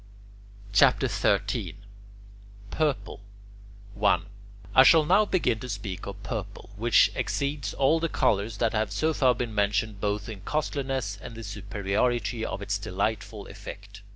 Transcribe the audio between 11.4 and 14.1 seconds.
superiority of its delightful effect.